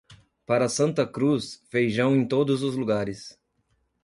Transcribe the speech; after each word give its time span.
Para 0.47 0.67
Santa 0.67 1.05
Cruz, 1.05 1.61
feijão 1.69 2.15
em 2.15 2.27
todos 2.27 2.63
os 2.63 2.75
lugares. 2.75 3.39